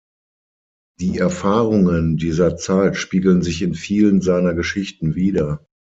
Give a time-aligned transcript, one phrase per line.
[0.99, 5.63] Die Erfahrungen dieser Zeit spiegeln sich in vielen seiner Geschichten wider.